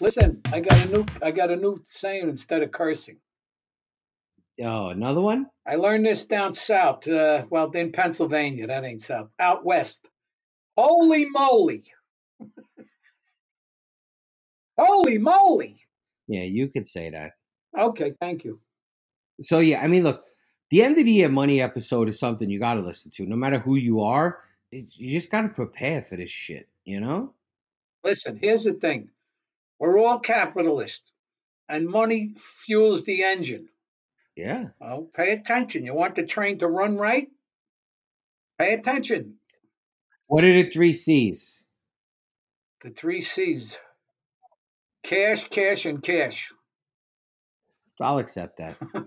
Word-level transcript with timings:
Listen, 0.00 0.42
I 0.52 0.60
got 0.60 0.84
a 0.84 0.88
new 0.88 1.06
I 1.22 1.30
got 1.30 1.50
a 1.50 1.56
new 1.56 1.80
saying 1.82 2.28
instead 2.28 2.62
of 2.62 2.70
cursing. 2.70 3.18
Oh, 4.62 4.88
another 4.88 5.20
one? 5.20 5.46
I 5.66 5.76
learned 5.76 6.06
this 6.06 6.26
down 6.26 6.52
south. 6.52 7.06
Uh, 7.08 7.46
well, 7.50 7.70
in 7.70 7.92
Pennsylvania, 7.92 8.66
that 8.66 8.84
ain't 8.84 9.02
south. 9.02 9.28
Out 9.38 9.64
west. 9.64 10.06
Holy 10.76 11.26
moly! 11.26 11.84
Holy 14.78 15.18
moly! 15.18 15.76
Yeah, 16.26 16.42
you 16.42 16.68
could 16.68 16.86
say 16.86 17.10
that. 17.10 17.32
Okay, 17.78 18.12
thank 18.20 18.44
you. 18.44 18.60
So 19.42 19.60
yeah, 19.60 19.80
I 19.80 19.86
mean, 19.86 20.04
look, 20.04 20.24
the 20.70 20.82
end 20.82 20.98
of 20.98 21.04
the 21.04 21.12
year 21.12 21.28
money 21.28 21.60
episode 21.60 22.08
is 22.08 22.18
something 22.18 22.50
you 22.50 22.58
got 22.58 22.74
to 22.74 22.80
listen 22.80 23.10
to, 23.12 23.26
no 23.26 23.36
matter 23.36 23.58
who 23.58 23.76
you 23.76 24.02
are. 24.02 24.40
You 24.70 25.10
just 25.10 25.30
got 25.30 25.42
to 25.42 25.48
prepare 25.48 26.02
for 26.02 26.16
this 26.16 26.30
shit, 26.30 26.68
you 26.84 27.00
know? 27.00 27.32
Listen, 28.04 28.38
here's 28.40 28.64
the 28.64 28.74
thing. 28.74 29.10
We're 29.78 29.98
all 29.98 30.18
capitalists, 30.18 31.12
and 31.68 31.88
money 31.88 32.34
fuels 32.38 33.04
the 33.04 33.24
engine. 33.24 33.68
Yeah. 34.36 34.66
Well, 34.80 35.08
pay 35.14 35.32
attention. 35.32 35.84
You 35.84 35.94
want 35.94 36.14
the 36.14 36.24
train 36.24 36.58
to 36.58 36.68
run 36.68 36.96
right? 36.96 37.28
Pay 38.58 38.74
attention. 38.74 39.36
What 40.26 40.44
are 40.44 40.52
the 40.52 40.70
three 40.70 40.92
C's? 40.92 41.62
The 42.82 42.90
three 42.90 43.20
C's 43.20 43.78
cash, 45.02 45.48
cash, 45.48 45.86
and 45.86 46.02
cash. 46.02 46.52
I'll 48.00 48.18
accept 48.18 48.58
that. 48.58 48.76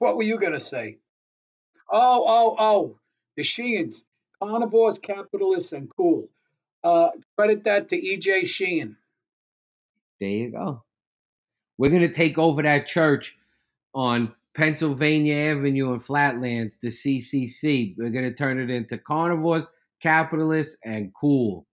What 0.00 0.16
were 0.16 0.22
you 0.22 0.38
going 0.38 0.54
to 0.54 0.60
say? 0.60 0.96
Oh, 1.92 2.24
oh, 2.26 2.56
oh. 2.58 2.98
The 3.36 3.42
Sheehan's. 3.42 4.06
Carnivores, 4.42 4.98
capitalists, 4.98 5.74
and 5.74 5.94
cool. 5.94 6.30
Uh, 6.82 7.10
credit 7.36 7.64
that 7.64 7.90
to 7.90 7.96
E.J. 7.96 8.46
Sheehan. 8.46 8.96
There 10.20 10.28
you 10.28 10.50
go. 10.50 10.82
We're 11.78 11.90
gonna 11.90 12.12
take 12.12 12.38
over 12.38 12.62
that 12.62 12.86
church 12.86 13.38
on 13.94 14.34
Pennsylvania 14.54 15.34
Avenue 15.34 15.94
in 15.94 16.00
Flatlands, 16.00 16.76
the 16.76 16.88
CCC. 16.88 17.94
We're 17.96 18.10
gonna 18.10 18.34
turn 18.34 18.60
it 18.60 18.68
into 18.68 18.98
carnivores, 18.98 19.68
capitalists, 20.02 20.76
and 20.84 21.12
cool. 21.14 21.66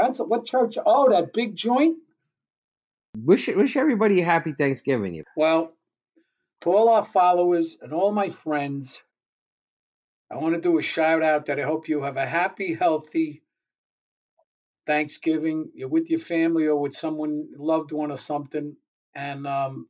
Pencil, 0.00 0.26
what 0.26 0.46
church? 0.46 0.78
Oh, 0.84 1.10
that 1.10 1.32
big 1.32 1.54
joint? 1.54 1.98
Wish 3.16 3.48
wish 3.48 3.76
everybody 3.76 4.22
a 4.22 4.24
happy 4.24 4.54
Thanksgiving. 4.54 5.14
You. 5.14 5.24
Well, 5.36 5.74
to 6.62 6.70
all 6.70 6.88
our 6.88 7.04
followers 7.04 7.76
and 7.82 7.92
all 7.92 8.12
my 8.12 8.30
friends, 8.30 9.02
I 10.30 10.36
want 10.36 10.54
to 10.54 10.60
do 10.60 10.78
a 10.78 10.82
shout 10.82 11.22
out 11.22 11.46
that 11.46 11.60
I 11.60 11.64
hope 11.64 11.88
you 11.88 12.02
have 12.02 12.16
a 12.16 12.24
happy, 12.24 12.72
healthy 12.72 13.42
Thanksgiving. 14.86 15.70
You're 15.74 15.88
with 15.88 16.10
your 16.10 16.18
family 16.20 16.66
or 16.66 16.76
with 16.76 16.94
someone 16.94 17.48
loved 17.56 17.92
one 17.92 18.10
or 18.10 18.16
something, 18.16 18.76
and 19.14 19.46
um, 19.46 19.88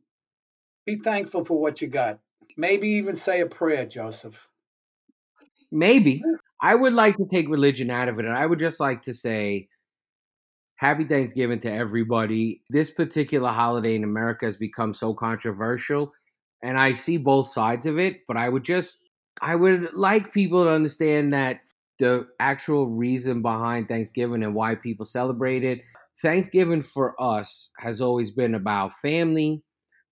be 0.86 0.96
thankful 0.96 1.44
for 1.44 1.60
what 1.60 1.80
you 1.80 1.88
got. 1.88 2.20
Maybe 2.56 2.88
even 2.90 3.16
say 3.16 3.40
a 3.40 3.46
prayer, 3.46 3.86
Joseph. 3.86 4.48
Maybe 5.70 6.22
I 6.60 6.74
would 6.74 6.92
like 6.92 7.16
to 7.16 7.26
take 7.30 7.48
religion 7.48 7.90
out 7.90 8.08
of 8.08 8.18
it, 8.18 8.24
and 8.24 8.36
I 8.36 8.44
would 8.46 8.58
just 8.58 8.80
like 8.80 9.02
to 9.04 9.14
say. 9.14 9.68
Happy 10.76 11.04
Thanksgiving 11.04 11.60
to 11.60 11.70
everybody. 11.72 12.60
This 12.68 12.90
particular 12.90 13.50
holiday 13.50 13.94
in 13.94 14.02
America 14.02 14.46
has 14.46 14.56
become 14.56 14.94
so 14.94 15.14
controversial, 15.14 16.12
and 16.60 16.76
I 16.76 16.94
see 16.94 17.18
both 17.18 17.52
sides 17.52 17.86
of 17.86 18.00
it, 18.00 18.22
but 18.26 18.36
I 18.36 18.48
would 18.48 18.64
just 18.64 19.00
I 19.40 19.54
would 19.54 19.94
like 19.94 20.32
people 20.32 20.64
to 20.64 20.70
understand 20.70 21.34
that 21.34 21.60
the 22.02 22.26
actual 22.40 22.88
reason 22.88 23.42
behind 23.42 23.86
Thanksgiving 23.86 24.42
and 24.42 24.56
why 24.56 24.74
people 24.74 25.06
celebrate 25.06 25.62
it. 25.62 25.82
Thanksgiving 26.20 26.82
for 26.82 27.14
us 27.22 27.70
has 27.78 28.00
always 28.00 28.32
been 28.32 28.56
about 28.56 28.94
family, 28.94 29.62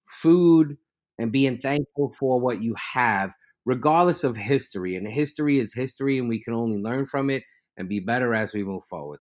food, 0.07 0.77
and 1.19 1.33
being 1.33 1.59
thankful 1.59 2.13
for 2.17 2.39
what 2.39 2.63
you 2.63 2.77
have, 2.95 3.33
regardless 3.67 4.23
of 4.23 4.37
history. 4.37 4.95
And 4.95 5.05
history 5.09 5.59
is 5.59 5.75
history, 5.75 6.21
and 6.21 6.29
we 6.29 6.41
can 6.41 6.55
only 6.55 6.79
learn 6.79 7.07
from 7.07 7.29
it 7.29 7.43
and 7.77 7.89
be 7.89 7.99
better 7.99 8.37
as 8.37 8.55
we 8.55 8.63
move 8.63 8.85
forward. 8.89 9.19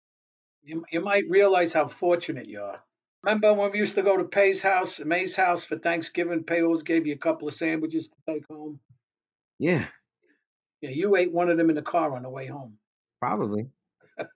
You, 0.64 0.84
you 0.90 1.00
might 1.00 1.22
realize 1.28 1.72
how 1.72 1.86
fortunate 1.86 2.48
you 2.48 2.62
are. 2.62 2.82
Remember 3.22 3.54
when 3.54 3.70
we 3.70 3.78
used 3.78 3.94
to 3.94 4.02
go 4.02 4.16
to 4.16 4.24
Pay's 4.24 4.60
house, 4.60 4.98
May's 5.04 5.36
house 5.36 5.64
for 5.64 5.78
Thanksgiving? 5.78 6.42
Pay 6.42 6.62
always 6.62 6.82
gave 6.82 7.06
you 7.06 7.14
a 7.14 7.18
couple 7.18 7.46
of 7.46 7.54
sandwiches 7.54 8.08
to 8.08 8.16
take 8.28 8.42
home. 8.50 8.80
Yeah, 9.60 9.86
Yeah, 10.80 10.90
you 10.90 11.16
ate 11.16 11.32
one 11.32 11.48
of 11.48 11.56
them 11.56 11.70
in 11.70 11.76
the 11.76 11.82
car 11.82 12.14
on 12.14 12.22
the 12.22 12.30
way 12.30 12.46
home. 12.46 12.78
probably. 13.20 13.68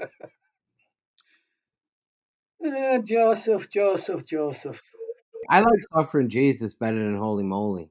Eh, 2.62 2.98
Joseph, 2.98 3.70
Joseph, 3.70 4.26
Joseph. 4.26 4.82
I 5.48 5.60
like 5.60 5.80
suffering 5.94 6.28
Jesus 6.28 6.74
better 6.74 7.02
than 7.02 7.16
Holy 7.16 7.42
Moly. 7.42 7.88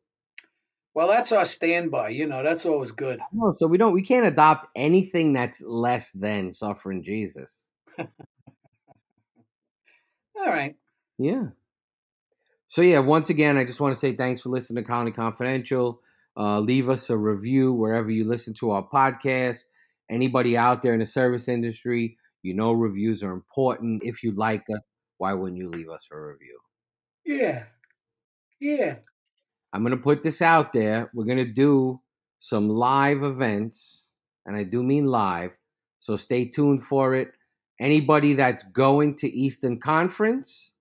Well, 0.94 1.08
that's 1.08 1.32
our 1.32 1.46
standby. 1.46 2.10
You 2.10 2.28
know, 2.28 2.44
that's 2.44 2.66
always 2.66 2.92
good. 2.92 3.20
No, 3.34 3.56
so 3.58 3.68
we 3.68 3.78
don't 3.80 3.94
we 3.94 4.04
can't 4.04 4.28
adopt 4.28 4.68
anything 4.76 5.34
that's 5.34 5.62
less 5.62 6.12
than 6.12 6.52
suffering 6.52 7.04
Jesus. 7.04 7.68
All 7.98 8.08
right. 10.46 10.76
Yeah. 11.18 11.48
So 12.68 12.81
yeah, 12.81 13.00
once 13.00 13.30
again, 13.30 13.58
I 13.58 13.66
just 13.66 13.80
want 13.80 13.96
to 13.96 14.00
say 14.00 14.16
thanks 14.16 14.42
for 14.42 14.50
listening 14.50 14.84
to 14.84 14.88
Colony 14.88 15.12
Confidential. 15.12 16.02
Uh, 16.40 16.60
leave 16.60 16.90
us 16.90 17.10
a 17.10 17.18
review 17.18 17.74
wherever 17.74 18.10
you 18.10 18.24
listen 18.24 18.54
to 18.54 18.72
our 18.72 18.88
podcast. 18.88 19.66
Anybody 20.10 20.56
out 20.56 20.82
there 20.82 20.94
in 20.94 21.02
the 21.02 21.06
service 21.06 21.50
industry, 21.50 22.18
you 22.44 22.54
know 22.54 22.72
reviews 22.72 23.24
are 23.24 23.34
important. 23.34 24.04
If 24.06 24.24
you 24.24 24.32
like 24.32 24.64
us, 24.74 24.80
why 25.18 25.34
wouldn't 25.34 25.58
you 25.58 25.68
leave 25.68 25.90
us 25.90 26.08
a 26.12 26.18
review? 26.18 26.58
Yeah. 27.26 27.66
Yeah. 28.60 28.96
I'm 29.74 29.84
gonna 29.84 29.98
put 29.98 30.24
this 30.24 30.42
out 30.42 30.72
there. 30.72 31.12
We're 31.14 31.26
gonna 31.26 31.46
do 31.46 32.00
some 32.40 32.70
live 32.70 33.22
events, 33.24 34.08
and 34.46 34.56
I 34.56 34.64
do 34.64 34.82
mean 34.82 35.08
live. 35.08 35.52
So 36.00 36.16
stay 36.16 36.46
tuned 36.46 36.84
for 36.84 37.16
it. 37.16 37.34
Anybody 37.80 38.34
that's 38.34 38.64
going 38.64 39.16
to 39.18 39.30
Eastern 39.30 39.80
Conference, 39.80 40.72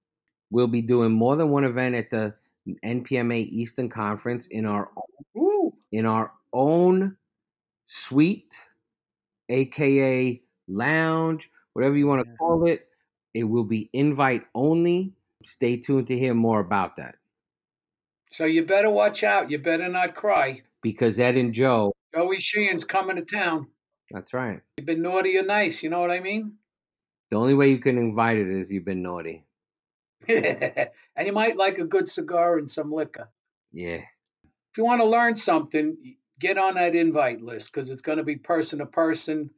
we'll 0.51 0.69
be 0.69 0.83
doing 0.83 1.13
more 1.13 1.37
than 1.37 1.51
one 1.51 1.65
event 1.65 1.97
at 1.97 2.11
the 2.11 2.35
NPMA 2.85 3.41
Eastern 3.49 3.89
Conference 3.89 4.47
in 4.47 4.65
our. 4.65 4.89
In 5.93 6.07
our 6.07 6.31
own 6.53 7.17
suite, 7.87 8.55
aka 9.49 10.41
lounge, 10.69 11.51
whatever 11.73 11.97
you 11.97 12.07
want 12.07 12.25
to 12.27 12.33
call 12.37 12.67
it. 12.67 12.87
It 13.35 13.45
will 13.45 13.65
be 13.65 13.89
invite 13.93 14.45
only. 14.55 15.13
Stay 15.45 15.77
tuned 15.77 16.09
to 16.09 16.19
hear 16.19 16.35
more 16.35 16.59
about 16.59 16.97
that 16.97 17.15
So 18.33 18.45
you 18.45 18.65
better 18.67 18.91
watch 18.91 19.23
out. 19.23 19.51
You 19.51 19.59
better 19.59 19.89
not 19.89 20.15
cry. 20.15 20.63
because 20.83 21.21
Ed 21.21 21.37
and 21.37 21.53
Joe, 21.55 21.93
Joey 22.15 22.39
Sheehan's 22.39 22.85
coming 22.85 23.17
to 23.17 23.23
town. 23.23 23.69
that's 24.11 24.35
right. 24.35 24.61
You've 24.79 24.87
been 24.87 25.03
naughty 25.03 25.37
or 25.39 25.45
nice. 25.45 25.83
You 25.83 25.91
know 25.91 26.01
what 26.01 26.11
I 26.11 26.21
mean? 26.21 26.55
The 27.31 27.37
only 27.37 27.55
way 27.55 27.71
you 27.71 27.79
can 27.79 27.99
invite 27.99 28.39
it 28.39 28.49
is 28.49 28.67
if 28.67 28.73
you've 28.73 28.85
been 28.85 29.03
naughty. 29.03 29.45
and 30.29 30.91
you 31.25 31.33
might 31.33 31.57
like 31.57 31.79
a 31.79 31.85
good 31.85 32.09
cigar 32.09 32.59
and 32.59 32.69
some 32.71 32.91
liquor. 32.91 33.29
Yeah. 33.73 34.01
If 34.73 34.79
you 34.79 34.85
want 34.85 35.01
to 35.03 35.07
learn 35.07 35.37
something, 35.37 35.97
get 36.41 36.59
on 36.59 36.75
that 36.77 36.95
invite 36.97 37.43
list 37.43 37.73
because 37.73 37.91
it's 37.91 38.03
going 38.03 38.19
to 38.19 38.25
be 38.25 38.37
person 38.37 38.81
to 38.81 38.87
person. 38.87 39.51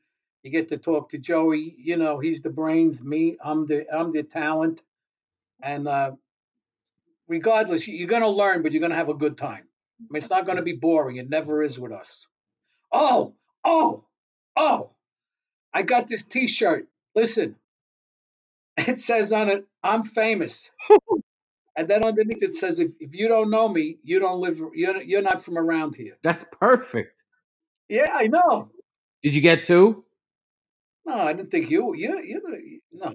You 0.43 0.51
get 0.51 0.69
to 0.71 0.79
talk 0.79 1.11
to 1.11 1.19
Joey. 1.19 1.75
You 1.79 1.97
know, 1.97 2.19
he's 2.19 2.43
the 2.43 2.51
brains. 2.51 3.03
Me, 3.05 3.37
I'm 3.45 3.67
the 3.67 3.87
I'm 3.95 4.13
the 4.13 4.23
talent. 4.25 4.83
And 5.63 5.89
uh, 5.89 6.13
regardless, 7.29 7.89
you- 7.89 7.97
you're 7.97 8.09
going 8.09 8.23
to 8.23 8.29
learn, 8.29 8.63
but 8.63 8.73
you're 8.73 8.81
going 8.81 8.91
to 8.93 8.97
have 8.97 9.09
a 9.11 9.15
good 9.15 9.39
time. 9.39 9.65
I 10.01 10.05
mean, 10.11 10.19
it's 10.19 10.31
not 10.31 10.47
going 10.47 10.57
to 10.59 10.63
be 10.63 10.75
boring. 10.75 11.17
It 11.17 11.31
never 11.31 11.63
is 11.63 11.79
with 11.79 11.93
us. 11.93 12.27
Oh, 12.93 13.35
oh, 13.65 14.05
oh! 14.57 14.91
I 15.75 15.83
got 15.83 16.09
this 16.09 16.25
T-shirt. 16.25 16.89
Listen, 17.15 17.57
it 18.79 18.99
says 18.99 19.33
on 19.33 19.49
it, 19.51 19.67
"I'm 19.83 20.03
famous." 20.05 20.71
And 21.81 21.89
then 21.89 22.05
underneath 22.05 22.43
it 22.43 22.53
says, 22.53 22.79
if, 22.79 22.93
if 23.01 23.17
you 23.17 23.27
don't 23.27 23.49
know 23.49 23.67
me, 23.67 23.97
you 24.03 24.19
don't 24.19 24.39
live, 24.39 24.61
you're, 24.75 25.01
you're 25.01 25.23
not 25.23 25.43
from 25.43 25.57
around 25.57 25.95
here. 25.95 26.19
That's 26.23 26.45
perfect. 26.61 27.25
Yeah, 27.89 28.11
I 28.13 28.27
know. 28.27 28.71
Did 29.23 29.35
you 29.35 29.41
get 29.41 29.65
two? 29.65 30.05
No, 31.07 31.15
I 31.15 31.33
didn't 31.33 31.51
think 31.51 31.71
you, 31.71 31.95
you, 31.95 32.21
you, 32.23 32.81
no. 32.93 33.15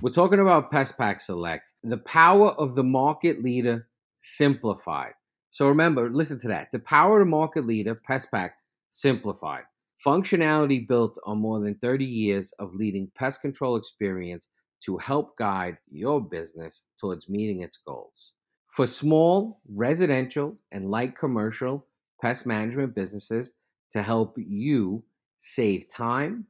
We're 0.00 0.10
talking 0.10 0.40
about 0.40 0.72
PestPac 0.72 1.20
Select, 1.20 1.70
the 1.84 1.98
power 1.98 2.52
of 2.52 2.76
the 2.76 2.84
market 2.84 3.42
leader 3.42 3.88
simplified. 4.20 5.12
So 5.50 5.66
remember, 5.66 6.08
listen 6.08 6.40
to 6.40 6.48
that. 6.48 6.68
The 6.72 6.78
power 6.78 7.20
of 7.20 7.26
the 7.26 7.30
market 7.30 7.66
leader, 7.66 8.00
PestPac 8.08 8.52
simplified. 8.88 9.64
Functionality 10.02 10.88
built 10.88 11.18
on 11.26 11.42
more 11.42 11.60
than 11.60 11.74
30 11.74 12.06
years 12.06 12.54
of 12.58 12.74
leading 12.74 13.10
pest 13.14 13.42
control 13.42 13.76
experience 13.76 14.48
to 14.84 14.96
help 14.98 15.36
guide 15.36 15.78
your 15.90 16.20
business 16.20 16.86
towards 17.00 17.28
meeting 17.28 17.62
its 17.62 17.78
goals. 17.78 18.32
For 18.68 18.86
small, 18.86 19.60
residential, 19.68 20.56
and 20.70 20.90
light 20.90 21.16
commercial 21.18 21.86
pest 22.20 22.46
management 22.46 22.94
businesses 22.94 23.52
to 23.92 24.02
help 24.02 24.36
you 24.36 25.02
save 25.38 25.88
time 25.88 26.46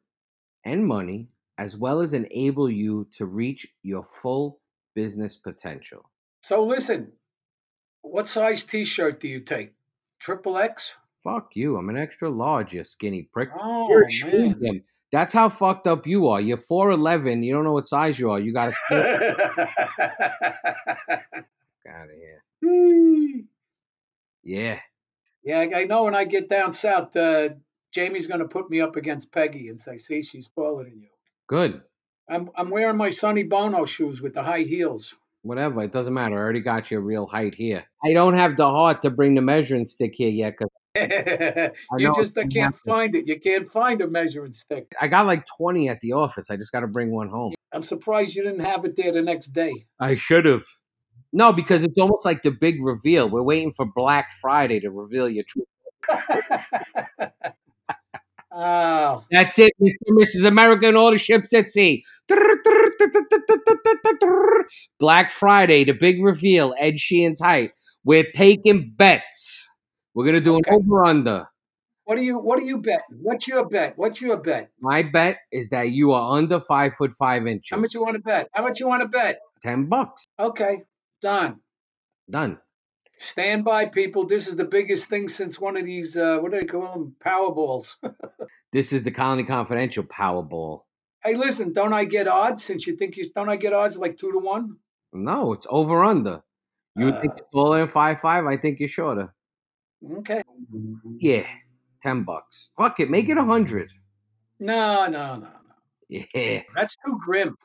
and 0.64 0.86
money 0.86 1.28
as 1.58 1.76
well 1.76 2.00
as 2.00 2.14
enable 2.14 2.70
you 2.70 3.06
to 3.16 3.26
reach 3.26 3.66
your 3.82 4.04
full 4.04 4.60
business 4.94 5.36
potential. 5.36 6.08
So 6.42 6.62
listen, 6.62 7.12
what 8.02 8.28
size 8.28 8.62
T-shirt 8.62 9.20
do 9.20 9.28
you 9.28 9.40
take? 9.40 9.72
Triple 10.20 10.58
X? 10.58 10.94
Fuck 11.28 11.50
you. 11.54 11.76
I'm 11.76 11.90
an 11.90 11.98
extra 11.98 12.30
large, 12.30 12.72
you 12.72 12.82
skinny 12.84 13.28
prick. 13.30 13.50
Oh 13.58 13.90
You're 13.90 14.04
a 14.04 14.54
medium. 14.54 14.82
That's 15.12 15.34
how 15.34 15.50
fucked 15.50 15.86
up 15.86 16.06
you 16.06 16.28
are. 16.28 16.40
You're 16.40 16.56
4'11. 16.56 17.44
You 17.44 17.52
don't 17.52 17.64
know 17.64 17.74
what 17.74 17.86
size 17.86 18.18
you 18.18 18.30
are. 18.30 18.40
You 18.40 18.54
got 18.54 18.72
to 18.72 18.94
out 21.90 22.08
of 22.08 22.16
here. 22.62 23.44
Yeah. 24.42 24.78
yeah, 25.42 25.58
I 25.60 25.80
I 25.80 25.84
know 25.84 26.04
when 26.04 26.14
I 26.14 26.24
get 26.24 26.48
down 26.48 26.72
south, 26.72 27.14
uh, 27.14 27.50
Jamie's 27.92 28.26
going 28.26 28.40
to 28.40 28.48
put 28.48 28.70
me 28.70 28.80
up 28.80 28.96
against 28.96 29.30
Peggy 29.30 29.68
and 29.68 29.78
say, 29.78 29.98
"See, 29.98 30.22
she's 30.22 30.48
taller 30.48 30.84
than 30.84 30.98
you." 30.98 31.08
Good. 31.46 31.82
I'm 32.26 32.48
I'm 32.56 32.70
wearing 32.70 32.96
my 32.96 33.10
Sonny 33.10 33.42
Bono 33.42 33.84
shoes 33.84 34.22
with 34.22 34.32
the 34.32 34.42
high 34.42 34.62
heels. 34.62 35.14
Whatever. 35.42 35.82
It 35.82 35.92
doesn't 35.92 36.14
matter. 36.14 36.36
I 36.36 36.38
already 36.38 36.60
got 36.60 36.90
your 36.90 37.02
real 37.02 37.26
height 37.26 37.54
here. 37.54 37.84
I 38.02 38.14
don't 38.14 38.34
have 38.34 38.56
the 38.56 38.68
heart 38.68 39.02
to 39.02 39.10
bring 39.10 39.34
the 39.34 39.42
measuring 39.42 39.86
stick 39.86 40.14
here 40.14 40.30
yet 40.30 40.54
because 40.58 40.70
you 41.98 42.12
just 42.14 42.36
it's 42.36 42.54
can't 42.54 42.74
find 42.74 43.14
it. 43.14 43.26
You 43.26 43.38
can't 43.38 43.68
find 43.68 44.00
a 44.00 44.08
measuring 44.08 44.52
stick. 44.52 44.92
I 45.00 45.08
got 45.08 45.26
like 45.26 45.44
20 45.56 45.88
at 45.88 46.00
the 46.00 46.12
office. 46.12 46.50
I 46.50 46.56
just 46.56 46.72
got 46.72 46.80
to 46.80 46.86
bring 46.86 47.10
one 47.10 47.28
home. 47.28 47.54
I'm 47.72 47.82
surprised 47.82 48.34
you 48.34 48.42
didn't 48.42 48.64
have 48.64 48.84
it 48.84 48.96
there 48.96 49.12
the 49.12 49.22
next 49.22 49.48
day. 49.48 49.86
I 50.00 50.16
should 50.16 50.44
have. 50.44 50.62
No, 51.32 51.52
because 51.52 51.82
it's 51.82 51.98
almost 51.98 52.24
like 52.24 52.42
the 52.42 52.50
big 52.50 52.76
reveal. 52.82 53.28
We're 53.28 53.42
waiting 53.42 53.70
for 53.72 53.84
Black 53.84 54.30
Friday 54.40 54.80
to 54.80 54.90
reveal 54.90 55.28
your 55.28 55.44
truth. 55.44 55.66
oh, 58.52 59.24
That's 59.30 59.58
it, 59.58 59.72
Mr. 59.82 59.92
and 60.06 60.18
Mrs. 60.18 60.46
America 60.46 60.88
and 60.88 60.96
all 60.96 61.10
the 61.10 61.18
ships 61.18 61.52
at 61.52 61.70
sea. 61.70 62.02
Black 64.98 65.30
Friday, 65.30 65.84
the 65.84 65.92
big 65.92 66.22
reveal, 66.22 66.74
Ed 66.78 66.98
Sheehan's 66.98 67.40
height. 67.40 67.72
We're 68.04 68.30
taking 68.34 68.92
bets. 68.96 69.67
We're 70.18 70.24
gonna 70.26 70.40
do 70.40 70.56
Okay. 70.56 70.74
an 70.74 70.82
over 70.82 71.04
under. 71.04 71.46
what 72.02 72.16
do 72.16 72.24
you 72.24 72.38
what 72.40 72.58
do 72.58 72.64
you 72.64 72.78
bet? 72.78 73.02
What's 73.22 73.46
your 73.46 73.68
bet? 73.68 73.92
What's 73.96 74.20
your 74.20 74.36
bet? 74.38 74.70
My 74.80 75.04
bet 75.04 75.36
is 75.52 75.68
that 75.68 75.90
you 75.92 76.10
are 76.10 76.36
under 76.36 76.58
five 76.58 76.92
foot 76.94 77.12
five 77.12 77.46
inches. 77.46 77.70
How 77.70 77.76
much 77.78 77.94
you 77.94 78.00
want 78.02 78.14
to 78.16 78.20
bet? 78.22 78.48
How 78.52 78.64
much 78.64 78.80
you 78.80 78.88
want 78.88 79.02
to 79.02 79.08
bet? 79.08 79.38
Ten 79.62 79.86
bucks. 79.88 80.26
Okay, 80.40 80.82
done. 81.22 81.60
Done. 82.28 82.58
Stand 83.16 83.64
by, 83.64 83.86
people. 83.86 84.26
This 84.26 84.48
is 84.48 84.56
the 84.56 84.64
biggest 84.64 85.08
thing 85.08 85.28
since 85.28 85.60
one 85.60 85.76
of 85.76 85.84
these. 85.84 86.16
Uh, 86.16 86.38
what 86.40 86.50
do 86.50 86.58
they 86.58 86.66
call 86.66 86.92
them? 86.92 87.14
Powerballs. 87.24 87.94
This 88.72 88.92
is 88.92 89.04
the 89.04 89.12
Colony 89.12 89.44
Confidential 89.44 90.02
Powerball. 90.02 90.82
hey, 91.22 91.36
listen. 91.36 91.72
Don't 91.72 91.92
I 91.92 92.04
get 92.06 92.26
odds? 92.26 92.64
Since 92.64 92.88
you 92.88 92.96
think 92.96 93.16
you 93.16 93.24
don't, 93.36 93.48
I 93.48 93.54
get 93.54 93.72
odds 93.72 93.96
like 93.96 94.16
two 94.16 94.32
to 94.32 94.38
one. 94.40 94.78
No, 95.12 95.52
it's 95.52 95.68
over 95.70 96.02
under. 96.02 96.42
You 96.96 97.04
would 97.06 97.20
think 97.20 97.34
Uh, 97.34 97.36
you're 97.38 97.48
taller 97.52 97.78
than 97.78 97.86
five 97.88 98.18
five. 98.20 98.44
I 98.46 98.56
think 98.56 98.80
you're 98.80 98.88
shorter. 98.88 99.32
Okay. 100.04 100.42
Yeah, 101.18 101.46
ten 102.02 102.24
bucks. 102.24 102.70
Fuck 102.76 103.00
it, 103.00 103.10
make 103.10 103.28
it 103.28 103.38
a 103.38 103.44
hundred. 103.44 103.90
No, 104.60 105.06
no, 105.06 105.36
no, 105.36 105.40
no. 105.40 105.50
Yeah. 106.08 106.62
That's 106.74 106.96
too 107.04 107.18
grim. 107.22 107.56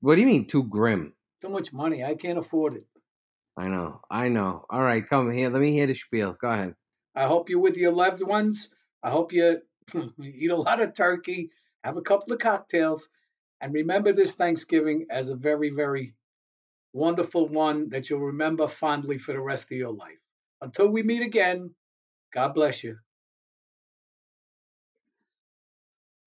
What 0.00 0.14
do 0.14 0.20
you 0.22 0.26
mean 0.26 0.46
too 0.46 0.64
grim? 0.64 1.14
Too 1.40 1.48
much 1.48 1.72
money. 1.72 2.04
I 2.04 2.14
can't 2.14 2.38
afford 2.38 2.74
it. 2.74 2.86
I 3.56 3.68
know, 3.68 4.00
I 4.10 4.28
know. 4.28 4.64
All 4.70 4.82
right, 4.82 5.06
come 5.06 5.32
here. 5.32 5.50
Let 5.50 5.60
me 5.60 5.72
hear 5.72 5.86
the 5.86 5.94
spiel. 5.94 6.36
Go 6.40 6.50
ahead. 6.50 6.74
I 7.14 7.26
hope 7.26 7.50
you're 7.50 7.58
with 7.58 7.76
your 7.76 7.92
loved 7.92 8.22
ones. 8.22 8.70
I 9.02 9.10
hope 9.10 9.32
you 9.32 9.60
eat 10.22 10.50
a 10.50 10.56
lot 10.56 10.80
of 10.80 10.94
turkey, 10.94 11.50
have 11.82 11.96
a 11.96 12.02
couple 12.02 12.32
of 12.32 12.38
cocktails, 12.38 13.08
and 13.60 13.74
remember 13.74 14.12
this 14.12 14.34
Thanksgiving 14.34 15.06
as 15.10 15.30
a 15.30 15.36
very, 15.36 15.70
very 15.70 16.14
wonderful 16.92 17.48
one 17.48 17.90
that 17.90 18.08
you'll 18.08 18.20
remember 18.20 18.66
fondly 18.66 19.18
for 19.18 19.32
the 19.32 19.40
rest 19.40 19.70
of 19.70 19.76
your 19.76 19.92
life. 19.92 20.18
Until 20.62 20.88
we 20.88 21.02
meet 21.02 21.22
again, 21.22 21.70
God 22.34 22.54
bless 22.54 22.84
you. 22.84 22.96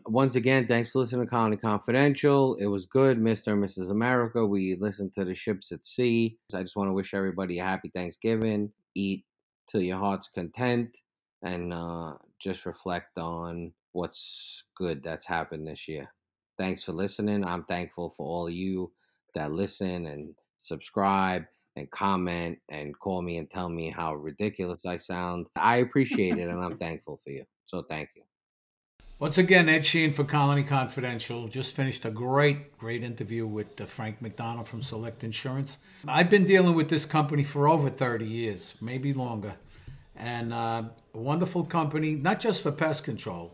Once 0.07 0.35
again, 0.35 0.67
thanks 0.67 0.91
for 0.91 0.99
listening 0.99 1.25
to 1.25 1.31
Colony 1.31 1.57
Confidential. 1.57 2.55
It 2.57 2.67
was 2.67 2.87
good, 2.87 3.19
Mr. 3.19 3.53
and 3.53 3.63
Mrs. 3.63 3.89
America. 3.91 4.45
We 4.45 4.75
listened 4.81 5.13
to 5.15 5.25
the 5.25 5.35
ships 5.35 5.71
at 5.71 5.85
sea. 5.85 6.37
I 6.53 6.63
just 6.63 6.75
want 6.75 6.89
to 6.89 6.93
wish 6.93 7.13
everybody 7.13 7.59
a 7.59 7.63
happy 7.63 7.89
Thanksgiving. 7.95 8.71
Eat 8.95 9.25
till 9.69 9.81
your 9.81 9.99
heart's 9.99 10.27
content 10.27 10.97
and 11.43 11.73
uh, 11.73 12.15
just 12.41 12.65
reflect 12.65 13.17
on 13.17 13.71
what's 13.93 14.63
good 14.77 15.03
that's 15.03 15.25
happened 15.25 15.67
this 15.67 15.87
year. 15.87 16.11
Thanks 16.57 16.83
for 16.83 16.93
listening. 16.93 17.45
I'm 17.45 17.63
thankful 17.65 18.13
for 18.17 18.27
all 18.27 18.47
of 18.47 18.53
you 18.53 18.91
that 19.35 19.53
listen 19.53 20.07
and 20.07 20.35
subscribe 20.59 21.45
and 21.75 21.89
comment 21.91 22.59
and 22.69 22.97
call 22.99 23.21
me 23.21 23.37
and 23.37 23.49
tell 23.49 23.69
me 23.69 23.89
how 23.89 24.15
ridiculous 24.15 24.85
I 24.85 24.97
sound. 24.97 25.47
I 25.55 25.77
appreciate 25.77 26.37
it 26.37 26.49
and 26.49 26.59
I'm 26.59 26.77
thankful 26.85 27.19
for 27.23 27.31
you. 27.31 27.45
So 27.65 27.83
thank 27.83 28.09
you. 28.15 28.23
Once 29.19 29.37
again, 29.37 29.69
Ed 29.69 29.85
Sheehan 29.85 30.11
for 30.11 30.25
Colony 30.25 30.63
Confidential. 30.63 31.47
Just 31.47 31.75
finished 31.75 32.03
a 32.03 32.11
great, 32.11 32.77
great 32.77 33.03
interview 33.03 33.47
with 33.47 33.79
uh, 33.79 33.85
Frank 33.85 34.21
McDonald 34.21 34.67
from 34.67 34.81
Select 34.81 35.23
Insurance. 35.23 35.77
I've 36.07 36.29
been 36.29 36.43
dealing 36.43 36.75
with 36.75 36.89
this 36.89 37.05
company 37.05 37.43
for 37.43 37.67
over 37.69 37.89
30 37.89 38.25
years, 38.25 38.73
maybe 38.81 39.13
longer. 39.13 39.55
And 40.15 40.53
uh, 40.53 40.83
a 41.13 41.17
wonderful 41.17 41.63
company, 41.63 42.15
not 42.15 42.39
just 42.39 42.63
for 42.63 42.71
pest 42.71 43.05
control, 43.05 43.53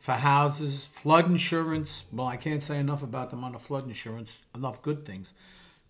for 0.00 0.12
houses, 0.12 0.84
flood 0.84 1.26
insurance. 1.30 2.06
Well, 2.12 2.26
I 2.26 2.36
can't 2.36 2.62
say 2.62 2.78
enough 2.78 3.02
about 3.02 3.30
them 3.30 3.44
on 3.44 3.52
the 3.52 3.58
flood 3.58 3.86
insurance, 3.86 4.40
enough 4.54 4.82
good 4.82 5.06
things. 5.06 5.32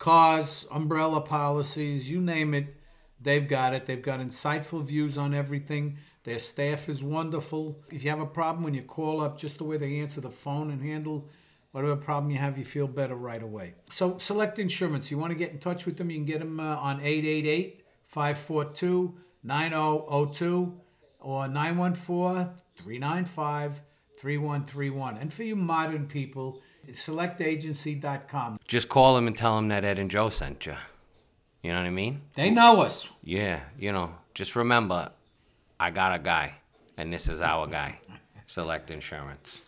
Cars, 0.05 0.67
umbrella 0.71 1.23
policies, 1.23 2.11
you 2.11 2.21
name 2.21 2.53
it, 2.53 2.67
they've 3.23 3.49
got 3.49 3.73
it. 3.73 3.87
They've 3.87 4.03
got 4.03 4.21
insightful 4.21 4.85
views 4.85 5.17
on 5.17 5.33
everything. 5.33 5.97
Their 6.25 6.39
staff 6.39 6.91
is 6.91 7.03
wonderful. 7.03 7.83
If 7.91 8.05
you 8.05 8.11
have 8.11 8.21
a 8.21 8.27
problem 8.27 8.65
when 8.65 8.75
you 8.75 8.83
call 8.83 9.23
up, 9.23 9.39
just 9.39 9.57
the 9.57 9.65
way 9.65 9.79
they 9.79 10.01
answer 10.01 10.21
the 10.21 10.31
phone 10.31 10.71
and 10.71 10.83
handle 10.83 11.31
whatever 11.73 11.97
problem 11.97 12.31
you 12.31 12.37
have, 12.37 12.59
you 12.59 12.67
feel 12.67 12.87
better 12.87 13.15
right 13.15 13.43
away. 13.43 13.77
So, 13.95 14.19
Select 14.19 14.59
Insurance, 14.59 15.11
you 15.11 15.17
want 15.17 15.31
to 15.31 15.39
get 15.39 15.53
in 15.53 15.59
touch 15.59 15.87
with 15.87 15.97
them, 15.97 16.11
you 16.11 16.19
can 16.19 16.27
get 16.27 16.41
them 16.41 16.61
uh, 16.61 16.77
on 16.77 17.01
888 17.01 17.83
542 18.05 19.15
9002 19.43 20.81
or 21.21 21.49
914 21.49 22.53
395 22.77 23.81
3131. 24.19 25.19
And 25.19 25.33
for 25.33 25.43
you 25.43 25.57
modern 25.57 26.07
people, 26.07 26.61
it's 26.87 27.07
selectagency.com. 27.07 28.59
Just 28.67 28.89
call 28.89 29.15
them 29.15 29.27
and 29.27 29.37
tell 29.37 29.57
them 29.57 29.69
that 29.69 29.85
Ed 29.85 29.99
and 29.99 30.11
Joe 30.11 30.29
sent 30.31 30.67
you. 30.67 30.77
You 31.63 31.73
know 31.73 31.79
what 31.79 31.87
I 31.87 31.91
mean? 31.91 32.21
They 32.35 32.51
know 32.51 32.83
us. 32.83 33.09
Yeah, 33.23 33.61
you 33.79 33.93
know, 33.93 34.15
just 34.35 34.55
remember, 34.55 35.11
I 35.81 35.91
got 35.91 36.15
a 36.15 36.19
guy, 36.19 36.57
and 36.97 37.13
this 37.13 37.29
is 37.29 37.41
our 37.41 37.67
guy. 37.67 37.99
Select 38.47 38.91
Insurance. 38.91 39.63